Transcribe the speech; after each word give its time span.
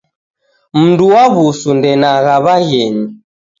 Mndu 0.81 1.05
wa 1.13 1.23
wusu 1.33 1.69
ndenagha 1.77 2.35
waghenyi 2.45 3.05